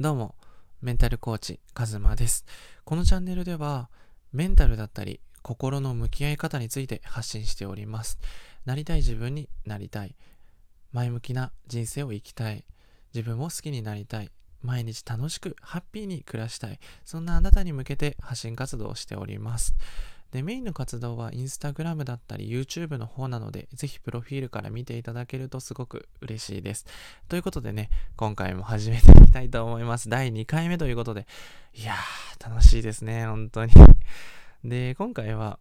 [0.00, 0.34] どうも、
[0.80, 2.46] メンタルコーチ、カズマです。
[2.84, 3.90] このチャンネルでは、
[4.32, 8.18] メンタルだったり、心の向き合い方について発信しております。
[8.64, 10.16] なりたい自分になりたい。
[10.92, 12.64] 前向きな人生を生きたい。
[13.14, 14.30] 自分を好きになりたい。
[14.62, 16.80] 毎日楽しくハッピーに暮らしたい。
[17.04, 19.74] そんなあなたに向けて発信活動をしております。
[20.32, 26.86] で、メインの活動はインスタグラムだったり YouTube の方なので、ぜひプロフィールから見ていただけるとすごく嬉しいです。
[27.28, 30.08] ということでね、今回も始めていきたいと思います。
[30.08, 31.26] 第2回目ということで、
[31.74, 33.72] いやー、楽しいですね、本当に。
[34.64, 35.58] で、今回は、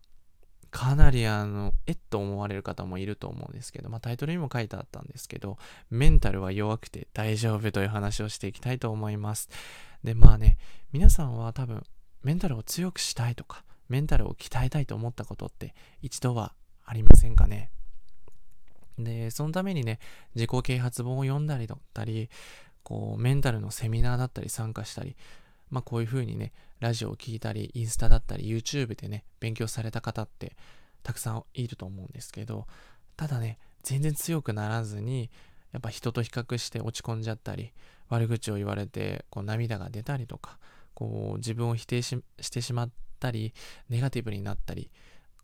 [0.70, 5.58] かなりあの、えっと思われる方もいると思うんですけど、まあタイトルにも書いてあったんですけど、
[5.90, 9.50] メンタルは弱くて大丈夫という話をしていきたいと思います。
[10.02, 10.58] で、まあね、
[10.94, 11.84] 皆さんは多分、
[12.24, 16.54] メンタルを強くしたいとか、メンタルを鍛えたいと思ったことって一度は
[16.86, 17.70] ありませんかね？
[18.98, 20.00] で、そのためにね、
[20.36, 22.30] 自己啓発本を読んだりだったり、
[22.84, 25.16] こう、メンタルのセミナーだったり参加したり、
[25.70, 30.56] まあこういう風にね、ラジオを聴いたり、インスタだったり、YouTube でね、勉強された方って
[31.04, 32.68] たくさんいると思うんですけど、
[33.18, 35.32] ただね、全然強くならずに、
[35.72, 37.72] やっぱ人と比較して落ち込んじゃったり、
[38.10, 40.60] 悪口を言われて、こう涙が出たりとか、
[40.94, 42.92] こう自分を否定してしまっ
[43.22, 43.54] たり、
[43.90, 44.92] ネガティブになったり、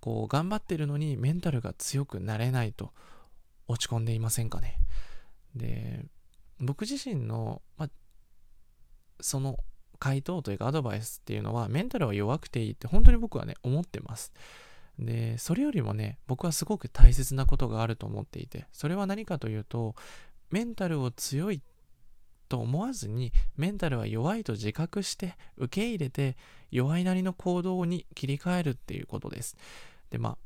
[0.01, 2.91] こう頑張ってるのにメンタルが強くなれないと
[3.67, 4.79] 落ち込んでいませんかね。
[5.55, 6.05] で、
[6.59, 7.89] 僕自身の、ま、
[9.21, 9.57] その
[9.99, 14.33] 回答というかアドバイスっていうのはメンタルは弱くていいって本当に僕はね思ってます。
[14.99, 19.95] で、それよりもね、僕はすごく大切なことがあると思っていて、それは何かというと、
[20.49, 21.61] メンタルを強いっ
[22.47, 26.37] と思わずにメンタルは弱いと自覚して受け入れて
[26.71, 29.55] 弱いなりの行動に切り替えるっていうことです。
[30.09, 30.37] でまあ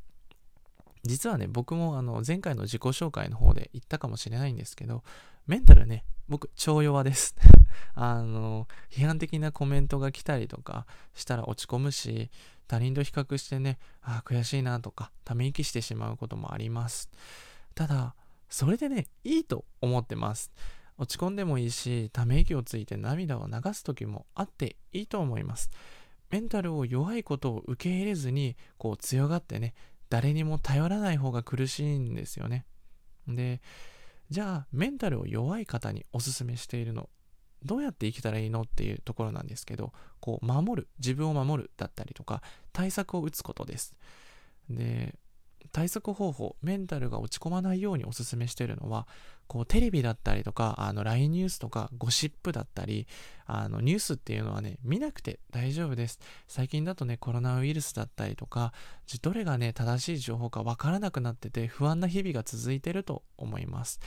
[1.04, 5.04] 実はね僕もあの前回の自己紹介の方で言ったかもしれないんですけど
[5.48, 7.36] メンタルね僕超弱です。
[7.96, 12.30] あの批判的なコメントが来たりとかしたら落ち込むし
[12.68, 17.10] 他人と比較してねあ悔しいなとかため息してしまうこともあります。
[17.76, 18.16] ただ
[18.50, 20.52] それでねいいと思ってます。
[20.98, 25.70] 落ち込んでもいいし、ため息をついて涙を流す時もあっていいと思います。
[26.30, 29.74] メンタルを弱いことを受け入れずに、こう強がってね、
[30.10, 32.66] 誰にも頼らない方が苦しいんですよね。
[33.28, 33.62] で、
[34.30, 37.10] じゃあ、メンタルを弱い方におすすめしているの、
[37.64, 42.42] どうやって生きたらいいのっていうところなんですけど、こう、守る、自分を守るだったりとか、
[42.72, 43.94] 対策を打つことです。
[44.70, 45.16] で、
[45.72, 49.08] 対策方法、メンタルが落ち込まないようにおすすめしているのは、
[49.52, 53.06] こうテレビだったりとか、あの LINE ニュースとかゴシップだったり、
[53.46, 56.22] あのニュースっていうのはね、見なくて大丈夫です。
[56.48, 58.72] 最近だとね、コロナウイルスだったりとか、
[59.22, 64.00] どれがね、正しい情報かわからなくなってて、不安な日々が続いてると思います。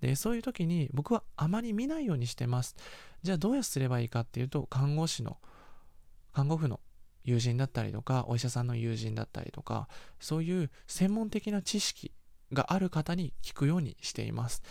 [0.00, 2.74] で、そういう時に僕はあまり見ないようにしてます。
[3.22, 5.36] じゃあどうやすればいいかっていうと、看護師の、
[6.32, 6.80] 看護婦の
[7.22, 9.90] 友人だったりとか、お医者さんの友人だったりとか、
[10.20, 12.12] そういう専門的な知識
[12.52, 14.62] がある方に聞くようにしています。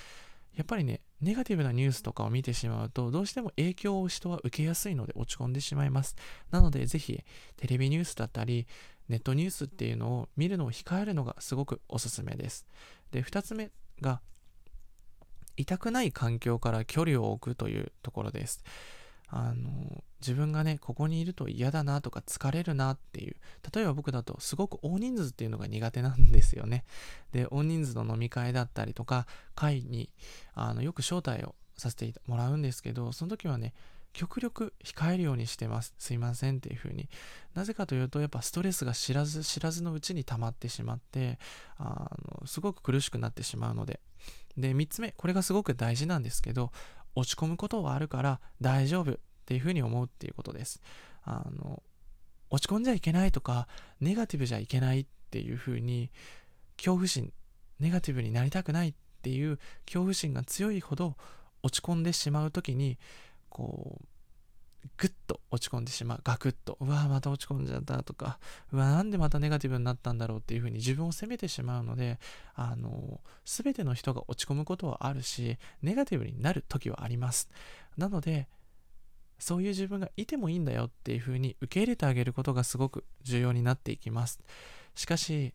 [0.56, 6.16] やっぱりね、ネガティブなニュースとかを見てしまうと、どうしても影響を人は受けやすいので落ち込んでしまいます。
[6.52, 7.22] なので、ぜひ、
[7.58, 8.66] テレビニュースだったり、
[9.10, 12.66] ネットニュースっていうのを見るのを控えるのがすごくおすすめです。
[13.12, 13.72] で、2つ目
[14.02, 14.22] が、
[15.58, 18.64] 痛くない環境から距離を置くというところです。
[19.28, 23.36] あの自分がねここにいると嫌だなとか疲れるなっていう
[23.74, 26.84] 例えば僕だとすごく大人数っていうのが苦手なんですよね
[27.32, 30.10] で大人数の飲み会だったりとか会に
[30.54, 33.74] あのよく招待をさせてもらうんですけどその時はね
[34.16, 35.94] 極力控えるようにしてます。
[36.00, 37.10] すいませんっていう風に。
[37.54, 41.38] なぜかというと、やっぱストレスが知らず知らずのうちに溜まってしまって、
[41.78, 42.10] あ
[42.40, 44.00] のすごく苦しくなってしまうので。
[44.58, 46.72] で、3つ目、これがすごく大事なんですけど、
[47.16, 50.82] 落ち込むことはあるから大丈夫っていうふうに思うっていうことです。
[51.24, 51.82] あの、
[52.50, 53.68] 落ち込んじゃいけないとか、
[54.00, 56.12] ネガティブじゃいけないっていうふうに、
[56.78, 57.32] 恐怖心、
[57.80, 61.16] ネガティブになりたくないっていう恐怖心が強いほど
[61.64, 62.98] 落ち込んでしまう時に、
[63.50, 64.06] こう、
[64.98, 66.22] ぐっと落ち込んでしまう。
[66.24, 66.78] ガクッと。
[66.80, 68.40] うわまた落ち込んじゃったとか、
[68.72, 72.20] うわなんでまたネガティブになったんだろうっていうふうに自分を責めてしまうので、
[72.54, 77.50] あの、すべての人が落ち込むことはあるし、ネガティブになる時はあります。
[77.98, 78.48] なので、
[79.38, 84.40] そういう自分がいてもいいんだよっていうふうに受け入れてあげることがすごく重要になっていきます。
[84.96, 85.54] しかし、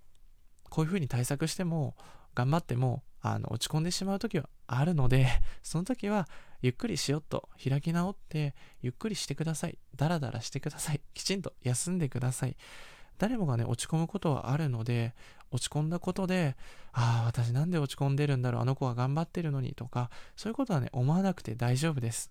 [0.68, 1.96] こういうふうに対策しても、
[2.34, 5.28] 頑張っても、あの、落ち込んでしまう時はあるので、
[5.62, 6.28] その時は、
[6.62, 9.78] ゆっくりしよっと開き直って、ゆっくりしてください。
[9.96, 11.00] ダラダラしてください。
[11.14, 12.56] きちんと休んでください。
[13.18, 15.14] 誰もがね、落ち込むことはあるので、
[15.50, 16.56] 落ち込んだことで、
[16.92, 22.30] ああ、私なんで落ち込んでるんだろう、あの子は頑張ってるのにとか、そういうことはね、思わなくて大丈夫です。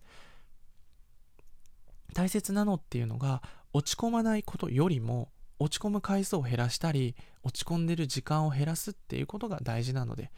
[2.13, 3.41] 大切なのっていうのが
[3.73, 10.31] 落ち込まないことよりも落ち込む回数を減らしたり落ち込んでる時間を減らすっていうことが大事なので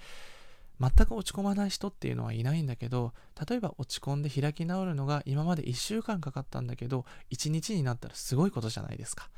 [0.82, 3.14] 全く落ち込まない人っていうのはいないんだけど
[3.48, 9.30] 例えば落ち込んで開き直るのが今まで1週間かかったんだけど1日になったらすごいことじゃないですか。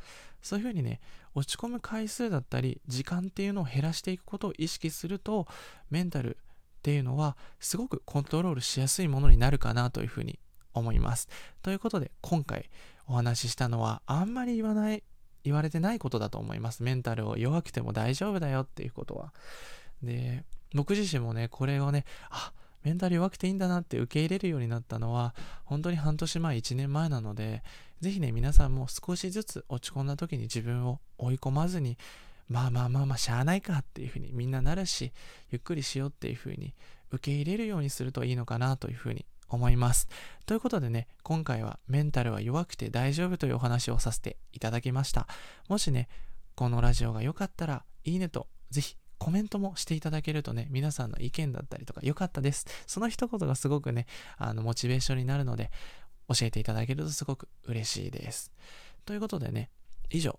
[0.42, 1.02] そういうふうにね
[1.36, 5.48] 落ち込む回数だったり時間っていうのを減らしていくことを意識すると
[5.90, 6.40] メンタルっ
[6.84, 10.40] ていうのはすごくコントロールしやすいものになるかなというふうに
[10.74, 11.30] 思います。
[11.62, 12.70] ということで今回
[13.08, 15.04] お話ししたのはあんまり言わない
[15.44, 16.84] 言われてないことだと思います。
[16.84, 19.34] メンタルを弱くても大丈夫だよっていうことは。
[20.02, 20.44] で
[20.74, 22.54] 僕自身もね、これをね、あ、
[22.84, 25.34] メンタル弱くていいんだなって受け入れるようになったのは、
[25.64, 27.64] 本当に半年前、1年前なので、
[28.02, 31.98] ぜひね、皆さんも少しずつ落ち込んだ時に自分を追い込まずに、
[32.50, 35.14] まあまあまあまあ、しゃあないかっていうふうにみんななるし、
[35.50, 36.76] ゆっくりしようっていうふうに
[37.12, 40.10] 受け入れるようにするといいのかなというふうに思います。
[40.46, 45.28] ということでね、今回はメンタルは弱くて大丈夫というお話をさせていただきました。
[45.70, 46.10] もしね、
[46.56, 52.66] このラジオが良かったら、いいねとぜひコメントもしていただけるとね、皆さんの意見だったりとか、良かったです。
[52.86, 54.06] その一言がすごくね、
[54.38, 55.72] あの、モチベーションになるので、
[56.28, 58.52] 教えていただけるとすごく嬉しいです。
[59.06, 59.70] ということでね、
[60.10, 60.38] 以上、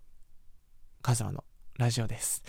[1.01, 1.43] カズマの
[1.79, 2.43] ラジオです。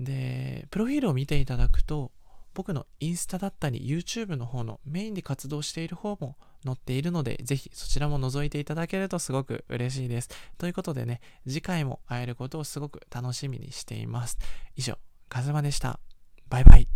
[0.00, 2.12] で、プロフィールを見ていただくと、
[2.54, 10.30] 僕のインスタだったり YouTube の方のメインで活動している方も載っているので、ぜひそちらも覗いていただけるとすごく嬉しいです。
[10.56, 14.38] ということでね、次回も会えることをすごく楽しみにしています。
[14.76, 14.98] 以上、
[15.32, 15.98] カズマでした。
[16.50, 16.91] バイバイ。